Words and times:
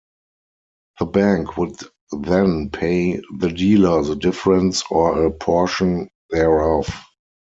The 0.97 1.05
bank 1.05 1.57
would 1.57 1.75
then 2.11 2.71
pay 2.71 3.21
the 3.37 3.49
dealer 3.49 4.01
the 4.01 4.15
difference 4.15 4.81
or 4.89 5.27
a 5.27 5.31
portion 5.31 6.09
thereof. 6.31 6.87